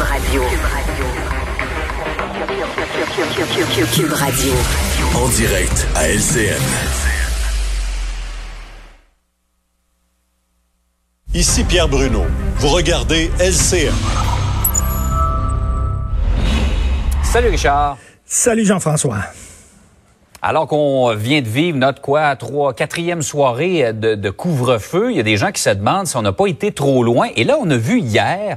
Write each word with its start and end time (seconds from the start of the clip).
Cube 0.00 0.08
Radio. 0.08 0.42
Cube 3.92 4.12
Radio. 4.12 4.52
En 5.14 5.28
direct 5.28 5.86
à 5.94 6.08
LCN. 6.08 6.62
Ici 11.34 11.64
Pierre 11.64 11.88
Bruno. 11.88 12.22
Vous 12.56 12.68
regardez 12.68 13.30
LCN. 13.40 13.92
Salut 17.22 17.48
Richard. 17.48 17.98
Salut 18.24 18.64
Jean-François. 18.64 19.18
Alors 20.40 20.66
qu'on 20.66 21.14
vient 21.14 21.42
de 21.42 21.48
vivre 21.48 21.76
notre 21.76 22.00
quoi, 22.00 22.34
trois, 22.36 22.72
quatrième 22.72 23.20
soirée 23.20 23.92
de, 23.92 24.14
de 24.14 24.30
couvre-feu, 24.30 25.10
il 25.10 25.18
y 25.18 25.20
a 25.20 25.24
des 25.24 25.36
gens 25.36 25.52
qui 25.52 25.60
se 25.60 25.68
demandent 25.68 26.06
si 26.06 26.16
on 26.16 26.22
n'a 26.22 26.32
pas 26.32 26.46
été 26.46 26.72
trop 26.72 27.04
loin. 27.04 27.28
Et 27.36 27.44
là, 27.44 27.58
on 27.60 27.68
a 27.68 27.76
vu 27.76 28.00
hier 28.00 28.56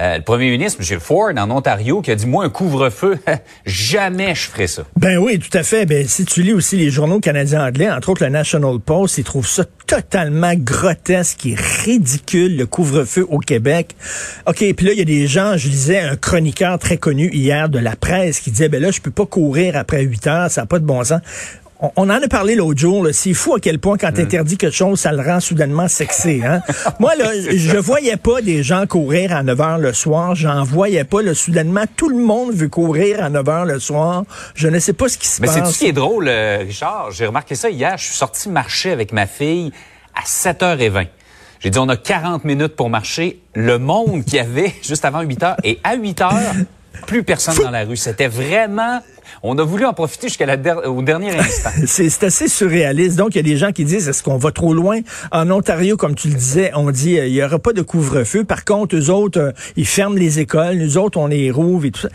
euh, 0.00 0.16
le 0.16 0.22
premier 0.22 0.50
ministre, 0.50 0.80
M. 0.80 0.98
Ford, 0.98 1.30
en 1.36 1.50
Ontario, 1.50 2.02
qui 2.02 2.10
a 2.10 2.16
dit, 2.16 2.26
moi, 2.26 2.44
un 2.44 2.48
couvre-feu, 2.48 3.18
jamais 3.66 4.34
je 4.34 4.48
ferai 4.48 4.66
ça. 4.66 4.82
Ben 4.96 5.18
oui, 5.18 5.38
tout 5.38 5.56
à 5.56 5.62
fait. 5.62 5.86
Ben, 5.86 6.06
si 6.06 6.24
tu 6.24 6.42
lis 6.42 6.52
aussi 6.52 6.76
les 6.76 6.90
journaux 6.90 7.20
canadiens 7.20 7.64
anglais, 7.64 7.90
entre 7.90 8.08
autres 8.08 8.24
le 8.24 8.30
National 8.30 8.80
Post, 8.80 9.18
ils 9.18 9.24
trouvent 9.24 9.48
ça 9.48 9.64
totalement 9.86 10.54
grotesque 10.56 11.46
et 11.46 11.54
ridicule, 11.84 12.56
le 12.56 12.66
couvre-feu 12.66 13.26
au 13.28 13.38
Québec. 13.38 13.94
OK, 14.46 14.64
puis 14.74 14.86
là, 14.86 14.92
il 14.92 14.98
y 14.98 15.02
a 15.02 15.04
des 15.04 15.26
gens, 15.28 15.56
je 15.56 15.68
lisais 15.68 16.00
un 16.00 16.16
chroniqueur 16.16 16.78
très 16.78 16.96
connu 16.96 17.30
hier 17.32 17.68
de 17.68 17.78
la 17.78 17.94
presse 17.94 18.40
qui 18.40 18.50
disait, 18.50 18.68
ben 18.68 18.82
là, 18.82 18.90
je 18.90 19.00
peux 19.00 19.10
pas 19.12 19.26
courir 19.26 19.76
après 19.76 20.02
8 20.02 20.26
heures, 20.26 20.50
ça 20.50 20.62
n'a 20.62 20.66
pas 20.66 20.80
de 20.80 20.86
bon 20.86 21.04
sens 21.04 21.20
on, 21.96 22.10
en 22.10 22.22
a 22.22 22.28
parlé 22.28 22.54
l'autre 22.54 22.78
jour. 22.78 23.06
C'est 23.12 23.34
fou 23.34 23.54
à 23.54 23.60
quel 23.60 23.78
point 23.78 23.96
quand 23.96 24.12
tu 24.12 24.20
mm. 24.20 24.24
interdis 24.24 24.56
quelque 24.56 24.74
chose, 24.74 25.00
ça 25.00 25.12
le 25.12 25.22
rend 25.22 25.40
soudainement 25.40 25.88
sexy. 25.88 26.40
Hein? 26.44 26.62
Moi, 27.00 27.14
là, 27.16 27.32
je 27.34 27.76
voyais 27.76 28.16
pas 28.16 28.40
des 28.42 28.62
gens 28.62 28.86
courir 28.86 29.34
à 29.34 29.42
9 29.42 29.58
h 29.58 29.78
le 29.80 29.92
soir. 29.92 30.34
J'en 30.34 30.64
voyais 30.64 31.04
pas. 31.04 31.22
Là, 31.22 31.34
soudainement, 31.34 31.84
tout 31.96 32.08
le 32.08 32.16
monde 32.16 32.52
veut 32.52 32.68
courir 32.68 33.22
à 33.22 33.30
9 33.30 33.44
h 33.44 33.66
le 33.66 33.78
soir. 33.78 34.24
Je 34.54 34.68
ne 34.68 34.78
sais 34.78 34.92
pas 34.92 35.08
ce 35.08 35.18
qui 35.18 35.26
se 35.26 35.40
passe. 35.40 35.56
Mais 35.56 35.64
c'est 35.64 35.72
ce 35.72 35.78
qui 35.78 35.86
est 35.86 35.92
drôle, 35.92 36.28
euh, 36.28 36.58
Richard? 36.58 37.10
J'ai 37.12 37.26
remarqué 37.26 37.54
ça 37.54 37.70
hier. 37.70 37.96
Je 37.98 38.04
suis 38.04 38.16
sorti 38.16 38.48
marcher 38.48 38.90
avec 38.90 39.12
ma 39.12 39.26
fille 39.26 39.72
à 40.14 40.22
7h20. 40.24 41.08
J'ai 41.60 41.70
dit, 41.70 41.78
on 41.78 41.88
a 41.88 41.96
40 41.96 42.44
minutes 42.44 42.76
pour 42.76 42.90
marcher. 42.90 43.40
Le 43.54 43.78
monde 43.78 44.24
qu'il 44.24 44.34
y 44.34 44.38
avait 44.38 44.74
juste 44.82 45.04
avant 45.04 45.22
8 45.22 45.40
h 45.40 45.56
et 45.64 45.78
à 45.82 45.94
8 45.96 46.20
h 46.20 46.66
plus 47.06 47.24
personne 47.24 47.56
dans 47.62 47.70
la 47.70 47.84
rue. 47.84 47.96
C'était 47.96 48.28
vraiment 48.28 49.00
on 49.46 49.58
a 49.58 49.62
voulu 49.62 49.84
en 49.84 49.92
profiter 49.92 50.28
jusqu'à 50.28 50.46
la 50.46 50.56
au 50.88 51.02
dernier 51.02 51.30
instant. 51.38 51.68
c'est 51.86 52.24
assez 52.24 52.48
surréaliste. 52.48 53.16
Donc, 53.16 53.34
il 53.34 53.36
y 53.36 53.40
a 53.40 53.42
des 53.42 53.58
gens 53.58 53.72
qui 53.72 53.84
disent, 53.84 54.08
est-ce 54.08 54.22
qu'on 54.22 54.38
va 54.38 54.50
trop 54.50 54.72
loin? 54.72 55.00
En 55.32 55.50
Ontario, 55.50 55.98
comme 55.98 56.14
tu 56.14 56.28
le 56.28 56.34
disais, 56.34 56.72
on 56.74 56.90
dit, 56.90 57.18
euh, 57.18 57.26
il 57.26 57.34
y 57.34 57.44
aura 57.44 57.58
pas 57.58 57.74
de 57.74 57.82
couvre-feu. 57.82 58.44
Par 58.44 58.64
contre, 58.64 58.96
eux 58.96 59.10
autres, 59.10 59.38
euh, 59.38 59.52
ils 59.76 59.86
ferment 59.86 60.16
les 60.16 60.40
écoles. 60.40 60.78
Nous 60.78 60.96
autres, 60.96 61.18
on 61.18 61.26
les 61.26 61.50
rouvre 61.50 61.84
et 61.84 61.90
tout 61.90 62.00
ça. 62.00 62.08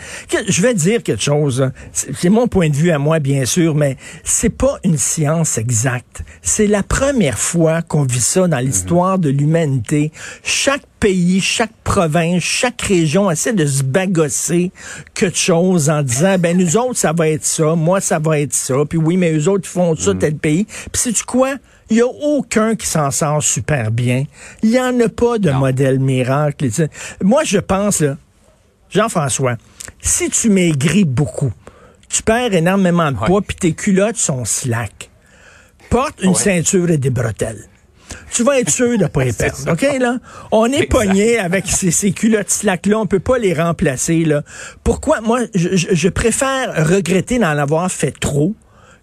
Je 0.48 0.62
vais 0.64 0.74
dire 0.74 1.04
quelque 1.04 1.22
chose. 1.22 1.70
C'est 1.94 2.30
mon 2.30 2.48
point 2.48 2.70
de 2.70 2.76
vue 2.76 2.90
à 2.90 2.98
moi, 2.98 3.20
bien 3.20 3.46
sûr, 3.46 3.76
mais 3.76 3.98
c'est 4.24 4.50
pas 4.50 4.80
une 4.84 4.98
science 4.98 5.60
exacte. 5.60 6.24
C'est 6.42 6.68
la 6.68 6.82
première 6.82 7.38
fois 7.38 7.84
qu'on 7.84 8.04
vit 8.04 8.20
ça 8.20 8.48
dans 8.48 8.58
l'histoire 8.58 9.20
de 9.20 9.30
l'humanité. 9.30 10.12
Chaque 10.44 10.82
pays, 11.00 11.42
chaque 11.42 11.74
province, 11.84 12.44
chaque 12.44 12.82
région 12.82 13.32
essaie 13.32 13.54
de 13.54 13.66
se 13.66 13.84
bagosser 13.84 14.72
quelque 15.14 15.38
chose 15.38 15.90
en 15.90 16.04
disant, 16.04 16.38
ben 16.38 16.58
nous 16.58 16.78
autres, 16.78 16.98
ça 16.98 17.14
va 17.14 17.30
être 17.30 17.46
ça, 17.46 17.76
moi, 17.76 18.02
ça 18.02 18.20
va 18.20 18.40
être 18.40 18.54
ça, 18.54 18.76
puis 18.88 18.98
oui, 18.98 19.18
mais 19.18 19.34
eux 19.34 19.48
autres 19.48 19.68
font 19.68 19.96
ça, 19.96 20.14
mm. 20.14 20.20
tel 20.20 20.36
pays. 20.36 20.66
Puis 20.66 21.02
sais-tu 21.02 21.24
quoi? 21.24 21.56
Il 21.90 21.96
n'y 21.96 22.02
a 22.02 22.08
aucun 22.08 22.76
qui 22.76 22.86
s'en 22.86 23.10
sort 23.10 23.42
super 23.42 23.90
bien. 23.90 24.26
Il 24.62 24.70
n'y 24.70 24.80
en 24.80 25.00
a 25.00 25.10
pas 25.10 25.40
de 25.40 25.50
modèle 25.50 26.00
miracle. 26.00 26.70
Moi, 27.24 27.44
je 27.46 27.58
pense, 27.58 28.02
là, 28.02 28.18
Jean-François, 28.92 29.56
si 30.00 30.30
tu 30.30 30.50
maigris 30.50 31.06
beaucoup, 31.06 31.52
tu 32.08 32.22
perds 32.22 32.54
énormément 32.54 33.12
de 33.12 33.18
poids, 33.18 33.42
puis 33.42 33.56
tes 33.56 33.74
culottes 33.74 34.18
sont 34.18 34.46
slack, 34.46 35.10
porte 35.90 36.22
une 36.22 36.36
ceinture 36.36 36.90
et 36.90 36.98
des 36.98 37.10
bretelles 37.10 37.66
tu 38.32 38.44
vas 38.44 38.60
être 38.60 38.70
sûr 38.70 38.98
de 38.98 39.06
pas 39.06 39.24
les 39.24 39.34
perdre. 39.34 39.72
OK, 39.72 39.86
là? 40.00 40.18
On 40.52 40.66
est 40.66 40.88
pogné 40.88 41.40
avec 41.40 41.68
ces, 41.68 41.92
ces 41.92 42.12
culottes 42.12 42.50
slack-là. 42.50 43.00
On 43.00 43.06
peut 43.06 43.20
pas 43.20 43.38
les 43.38 43.54
remplacer, 43.54 44.26
là. 44.26 44.44
Pourquoi? 44.84 45.22
Moi, 45.22 45.42
je, 45.54 45.70
je 45.74 46.10
préfère 46.10 46.88
regretter 46.88 47.40
d'en 47.40 47.58
avoir 47.58 47.92
fait 47.92 48.18
trop 48.20 48.56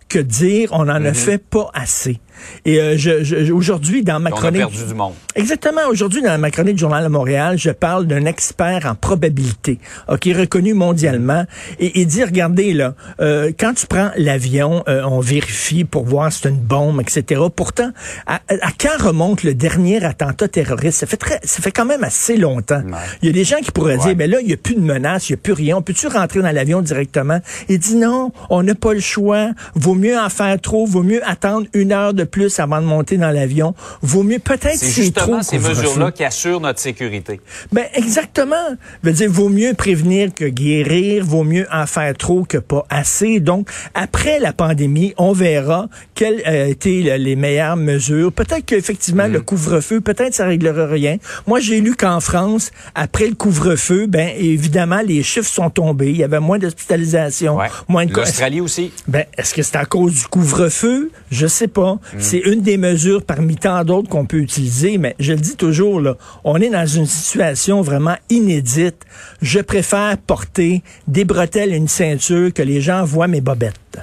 que 0.09 0.19
dire 0.19 0.71
on 0.73 0.83
en 0.83 0.89
a 0.89 1.01
mm-hmm. 1.01 1.15
fait 1.15 1.39
pas 1.39 1.71
assez. 1.75 2.21
Et 2.65 2.81
euh, 2.81 2.97
je, 2.97 3.53
aujourd'hui, 3.53 4.03
dans 4.03 4.21
ma 4.21 4.31
chronique... 4.31 4.63
A 4.63 4.67
perdu 4.67 4.85
du 4.87 4.95
monde. 4.95 5.15
Exactement. 5.35 5.83
Aujourd'hui, 5.89 6.23
dans 6.23 6.39
ma 6.39 6.51
chronique 6.51 6.75
du 6.75 6.81
Journal 6.81 7.05
de 7.05 7.09
Montréal, 7.09 7.59
je 7.59 7.71
parle 7.71 8.07
d'un 8.07 8.25
expert 8.25 8.87
en 8.87 8.95
probabilité, 8.95 9.79
qui 10.21 10.31
est 10.31 10.35
reconnu 10.35 10.75
mondialement, 10.75 11.45
et 11.79 12.01
il 12.01 12.07
dit, 12.07 12.25
regardez, 12.25 12.73
là, 12.73 12.95
euh, 13.21 13.53
quand 13.59 13.75
tu 13.75 13.87
prends 13.87 14.11
l'avion, 14.17 14.83
euh, 14.89 15.03
on 15.05 15.21
vérifie 15.21 15.85
pour 15.85 16.05
voir 16.05 16.33
si 16.33 16.41
c'est 16.43 16.49
une 16.49 16.57
bombe, 16.57 17.01
etc. 17.01 17.43
Pourtant, 17.55 17.91
à, 18.27 18.41
quand 18.79 19.07
remonte 19.07 19.43
le 19.43 19.55
dernier 19.55 20.05
attentat 20.05 20.49
terroriste? 20.49 21.01
Ça 21.01 21.07
fait, 21.07 21.17
très, 21.17 21.41
ça 21.43 21.63
fait 21.63 21.73
quand 21.73 21.85
même 21.85 22.05
assez 22.05 22.37
longtemps. 22.37 22.83
Il 23.23 23.27
y 23.27 23.31
a 23.31 23.33
des 23.33 23.45
gens 23.45 23.59
qui 23.59 23.71
pourraient 23.71 23.99
dire, 23.99 24.15
ben 24.15 24.31
là, 24.31 24.41
il 24.41 24.47
n'y 24.47 24.53
a 24.53 24.57
plus 24.57 24.75
de 24.75 24.81
menace, 24.81 25.29
il 25.29 25.33
n'y 25.33 25.39
a 25.39 25.43
plus 25.43 25.53
rien. 25.53 25.81
Peux-tu 25.81 26.07
rentrer 26.07 26.41
dans 26.43 26.51
l'avion 26.51 26.83
directement? 26.83 27.41
Il 27.69 27.79
dit, 27.79 27.97
non, 27.97 28.33
on 28.51 28.63
n'a 28.63 28.75
pas 28.75 28.95
le 28.95 29.01
choix. 29.01 29.51
Mieux 29.97 30.19
en 30.19 30.29
faire 30.29 30.61
trop, 30.61 30.87
vaut 30.87 31.03
mieux 31.03 31.27
attendre 31.29 31.67
une 31.73 31.93
heure 31.93 32.15
de 32.15 32.25
plus 32.25 32.59
avant 32.59 32.81
de 32.81 32.87
monter 32.87 33.17
dans 33.17 33.31
l'avion. 33.31 33.75
Vaut 34.03 34.23
mieux 34.23 34.39
peut-être 34.39 34.77
c'est 34.77 35.03
justement 35.03 35.43
ces 35.43 35.59
mesures-là 35.59 36.13
qui 36.13 36.25
assurent 36.25 36.61
notre 36.61 36.81
sécurité. 36.81 37.41
Ben 37.73 37.87
exactement. 37.95 38.55
Veut 39.03 39.13
dire 39.13 39.31
vaut 39.31 39.49
mieux 39.49 39.75
prévenir 39.75 40.33
que 40.35 40.45
guérir, 40.45 41.25
vaut 41.25 41.45
mieux 41.45 41.67
en 41.73 41.87
faire 41.87 42.15
trop 42.15 42.45
que 42.45 42.59
pas 42.59 42.87
assez. 42.91 43.41
Donc 43.41 43.69
après 43.95 44.39
la 44.39 44.53
pandémie, 44.53 45.15
on 45.19 45.33
verra 45.33 45.89
quelles 46.15 46.43
euh, 46.47 46.67
étaient 46.67 47.17
les 47.19 47.37
meilleures 47.37 47.77
mesures. 47.77 48.33
Peut-être 48.33 48.65
qu'effectivement 48.65 49.27
le 49.27 49.41
mm. 49.41 49.45
couvre-feu, 49.45 50.01
peut-être 50.01 50.35
ça 50.35 50.47
réglera 50.47 50.87
rien. 50.87 51.17
Moi 51.47 51.61
j'ai 51.61 51.81
lu 51.81 51.95
qu'en 51.95 52.21
France, 52.21 52.71
après 52.95 53.27
le 53.27 53.35
couvre-feu, 53.35 54.07
ben 54.07 54.31
évidemment 54.37 55.01
les 55.05 55.23
chiffres 55.23 55.51
sont 55.51 55.71
tombés. 55.71 56.11
Il 56.11 56.17
y 56.17 56.25
avait 56.25 56.41
moins 56.41 56.59
d'hospitalisation, 56.59 57.59
moins 57.89 58.07
de. 58.07 58.13
L'Australie 58.13 58.61
aussi. 58.61 58.93
Ben 59.09 59.25
est-ce 59.37 59.55
que 59.55 59.63
c'est 59.63 59.77
à 59.87 59.89
cause 59.89 60.15
du 60.15 60.27
couvre-feu? 60.27 61.13
Je 61.31 61.47
sais 61.47 61.69
pas. 61.69 61.95
Mm. 61.95 62.19
C'est 62.19 62.39
une 62.39 62.61
des 62.61 62.77
mesures 62.77 63.23
parmi 63.23 63.55
tant 63.55 63.85
d'autres 63.85 64.09
qu'on 64.09 64.27
peut 64.27 64.39
utiliser, 64.39 64.99
mais 64.99 65.15
je 65.21 65.33
le 65.33 65.39
dis 65.39 65.55
toujours, 65.55 66.01
là, 66.01 66.17
on 66.43 66.61
est 66.61 66.71
dans 66.71 66.87
une 66.87 67.07
situation 67.07 67.83
vraiment 67.83 68.17
inédite. 68.29 69.05
Je 69.43 69.61
préfère 69.61 70.19
porter 70.19 70.83
des 71.07 71.25
bretelles 71.25 71.73
et 71.73 71.77
une 71.77 71.87
ceinture 71.87 72.53
que 72.53 72.63
les 72.63 72.81
gens 72.81 73.05
voient 73.05 73.29
mes 73.29 73.41
bobettes. 73.41 74.01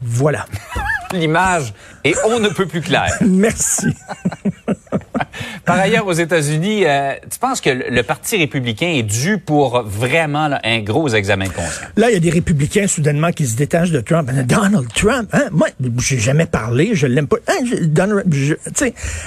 Voilà. 0.00 0.46
L'image 1.12 1.74
est 2.04 2.14
on 2.24 2.40
ne 2.40 2.48
peut 2.48 2.66
plus 2.66 2.80
claire. 2.80 3.12
Merci. 3.20 3.88
Par 5.64 5.78
ailleurs, 5.78 6.06
aux 6.06 6.12
États-Unis, 6.12 6.84
euh, 6.86 7.14
tu 7.30 7.38
penses 7.38 7.60
que 7.60 7.70
le 7.70 8.02
Parti 8.02 8.36
républicain 8.36 8.88
est 8.88 9.02
dû 9.02 9.38
pour 9.38 9.82
vraiment 9.82 10.50
un 10.62 10.78
gros 10.80 11.08
examen 11.08 11.46
de 11.46 11.52
conscience? 11.52 11.90
Là, 11.96 12.10
il 12.10 12.14
y 12.14 12.16
a 12.16 12.20
des 12.20 12.30
républicains 12.30 12.86
soudainement 12.86 13.32
qui 13.32 13.46
se 13.46 13.56
détachent 13.56 13.90
de 13.90 14.00
Trump. 14.00 14.30
Donald 14.46 14.88
Trump, 14.94 15.28
hein? 15.32 15.48
moi, 15.52 15.68
j'ai 15.98 16.18
jamais 16.18 16.46
parlé, 16.46 16.90
je 16.94 17.06
l'aime 17.06 17.26
pas. 17.26 17.36
Hein, 17.48 17.64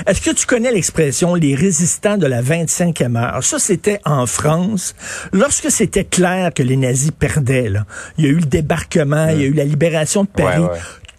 est-ce 0.07 0.21
que 0.21 0.31
tu 0.31 0.45
connais 0.45 0.71
l'expression 0.71 1.35
les 1.35 1.55
résistants 1.55 2.17
de 2.17 2.27
la 2.27 2.41
25e 2.41 3.17
heure? 3.17 3.43
Ça, 3.43 3.59
c'était 3.59 3.99
en 4.05 4.25
France. 4.25 4.95
Lorsque 5.31 5.71
c'était 5.71 6.05
clair 6.05 6.53
que 6.53 6.63
les 6.63 6.77
nazis 6.77 7.11
perdaient, 7.11 7.69
là, 7.69 7.85
il 8.17 8.25
y 8.25 8.27
a 8.27 8.31
eu 8.31 8.39
le 8.39 8.45
débarquement, 8.45 9.29
il 9.29 9.41
y 9.41 9.43
a 9.43 9.47
eu 9.47 9.53
la 9.53 9.65
libération 9.65 10.23
de 10.23 10.29
Paris. 10.29 10.63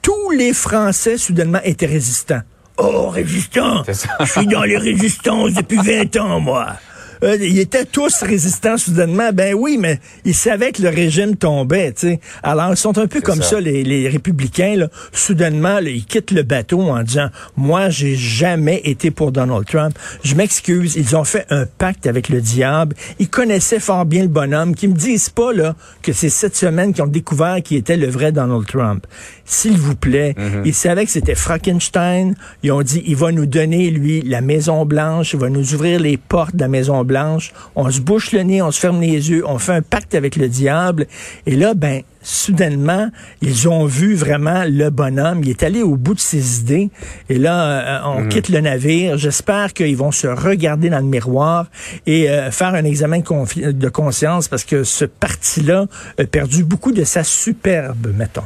Tous 0.03 0.31
les 0.31 0.53
Français, 0.53 1.17
soudainement, 1.17 1.61
étaient 1.63 1.87
résistants. 1.87 2.43
Oh, 2.79 3.09
résistant! 3.09 3.85
Je 3.87 4.25
suis 4.25 4.47
dans 4.47 4.63
les 4.63 4.79
résistances 4.79 5.53
depuis 5.55 5.77
20 5.77 6.17
ans, 6.17 6.41
moi. 6.41 6.77
Euh, 7.23 7.37
ils 7.41 7.59
étaient 7.59 7.85
tous 7.85 8.23
résistants 8.23 8.77
soudainement. 8.77 9.31
Ben 9.33 9.55
oui, 9.55 9.77
mais 9.79 10.01
ils 10.25 10.35
savaient 10.35 10.73
que 10.73 10.83
le 10.83 10.89
régime 10.89 11.37
tombait, 11.37 11.93
tu 11.93 12.09
sais. 12.09 12.21
Alors, 12.43 12.71
ils 12.71 12.77
sont 12.77 12.99
un 12.99 13.07
peu 13.07 13.21
comme 13.21 13.43
ça, 13.43 13.61
les, 13.61 13.85
les, 13.85 14.09
républicains, 14.09 14.77
là. 14.77 14.89
Soudainement, 15.13 15.79
ils 15.79 16.05
quittent 16.05 16.33
le 16.33 16.43
bateau 16.43 16.81
en 16.81 17.03
disant, 17.03 17.29
moi, 17.57 17.91
j'ai 17.91 18.17
jamais 18.17 18.81
été 18.85 19.11
pour 19.11 19.31
Donald 19.31 19.67
Trump. 19.67 19.97
Je 20.25 20.35
m'excuse. 20.35 20.97
Ils 20.97 21.17
ont 21.17 21.25
fait 21.25 21.47
un 21.51 21.67
pacte 21.67 22.07
avec 22.07 22.29
le 22.29 22.41
diable. 22.41 22.97
Ils 23.19 23.29
connaissaient 23.29 23.81
fort 23.81 24.05
bien 24.05 24.23
le 24.23 24.29
bonhomme. 24.29 24.75
Qui 24.75 24.89
me 24.89 24.95
disent 24.95 25.29
pas, 25.29 25.53
là, 25.53 25.77
que 26.03 26.13
c'est 26.13 26.29
cette 26.29 26.57
semaine 26.57 26.93
qu'ils 26.93 27.05
ont 27.05 27.09
découvert 27.09 27.63
qui 27.63 27.77
était 27.77 27.97
le 27.97 28.09
vrai 28.09 28.33
Donald 28.33 28.67
Trump. 28.67 29.07
S'il 29.45 29.77
vous 29.77 29.95
plaît. 29.95 30.35
Mm-hmm. 30.37 30.63
Ils 30.65 30.75
savaient 30.75 31.05
que 31.05 31.11
c'était 31.11 31.35
Frankenstein. 31.35 32.35
Ils 32.63 32.73
ont 32.73 32.83
dit, 32.83 33.03
il 33.07 33.17
va 33.17 33.31
nous 33.31 33.47
donner, 33.47 33.91
lui, 33.91 34.23
la 34.23 34.41
Maison 34.41 34.85
Blanche. 34.85 35.35
Il 35.35 35.39
va 35.39 35.49
nous 35.49 35.75
ouvrir 35.75 36.01
les 36.01 36.17
portes 36.17 36.57
de 36.57 36.61
la 36.61 36.69
Maison 36.69 37.05
Blanche 37.05 37.12
Blanche, 37.13 37.53
on 37.77 37.91
se 37.91 38.01
bouche 38.01 38.33
le 38.33 38.41
nez, 38.43 38.63
on 38.63 38.71
se 38.71 38.81
ferme 38.81 39.01
les 39.03 39.31
yeux, 39.31 39.43
on 39.47 39.59
fait 39.59 39.73
un 39.75 39.83
pacte 39.83 40.15
avec 40.15 40.37
le 40.37 40.49
diable. 40.49 41.07
Et 41.47 41.57
là, 41.57 41.75
ben, 41.75 42.01
soudainement, 42.23 43.11
ils 43.43 43.69
ont 43.69 43.85
vu 43.85 44.15
vraiment 44.15 44.65
le 44.67 44.89
bonhomme. 44.91 45.41
Il 45.43 45.51
est 45.51 45.63
allé 45.63 45.83
au 45.83 45.97
bout 45.97 46.15
de 46.15 46.21
ses 46.21 46.61
idées. 46.61 46.89
Et 47.29 47.39
là, 47.39 47.57
euh, 47.63 47.99
on 48.07 48.21
Mhm. 48.23 48.29
quitte 48.29 48.49
le 48.49 48.61
navire. 48.61 49.19
J'espère 49.19 49.73
qu'ils 49.75 49.97
vont 49.97 50.13
se 50.13 50.27
regarder 50.29 50.89
dans 50.89 51.01
le 51.01 51.05
miroir 51.05 51.67
et 52.07 52.31
euh, 52.31 52.51
faire 52.51 52.75
un 52.75 52.85
examen 52.85 53.19
de, 53.21 53.73
de 53.73 53.89
conscience 53.89 54.49
parce 54.49 54.65
que 54.65 54.85
ce 54.85 55.05
parti-là 55.05 55.87
a 56.19 56.25
perdu 56.25 56.65
beaucoup 56.65 56.93
de 56.93 57.05
sa 57.05 57.25
superbe, 57.25 58.09
mettons. 58.17 58.43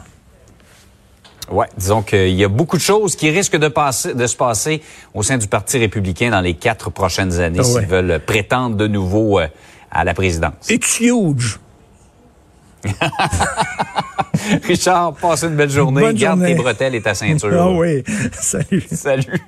Ouais, 1.51 1.67
disons 1.77 2.03
qu'il 2.03 2.33
y 2.35 2.43
a 2.45 2.49
beaucoup 2.49 2.77
de 2.77 2.83
choses 2.83 3.15
qui 3.15 3.31
risquent 3.31 3.57
de, 3.57 3.69
passer, 3.69 4.15
de 4.15 4.27
se 4.27 4.37
passer 4.37 4.83
au 5.15 5.23
sein 5.23 5.39
du 5.39 5.47
Parti 5.47 5.79
républicain 5.79 6.31
dans 6.31 6.41
les 6.41 6.55
quatre 6.55 6.91
prochaines 6.91 7.39
années 7.39 7.61
Ah 7.61 7.65
s'ils 7.65 7.77
ouais. 7.77 7.85
veulent 7.85 8.21
prétendre 8.25 8.77
de 8.77 8.87
nouveau 8.89 9.39
euh, 9.39 9.47
à 9.91 10.05
la 10.05 10.13
présidence. 10.15 10.69
It's 10.69 10.99
huge. 11.01 11.59
Richard, 14.65 15.15
passe 15.15 15.43
une 15.43 15.57
belle 15.57 15.71
journée. 15.71 16.01
Bonne 16.01 16.17
Garde 16.17 16.39
journée. 16.41 16.55
tes 16.57 16.63
bretelles 16.63 16.95
et 16.95 17.03
ta 17.03 17.15
ceinture. 17.15 17.51
Ah 17.61 17.71
oui. 17.71 18.03
Salut. 18.33 18.85
Salut. 18.91 19.41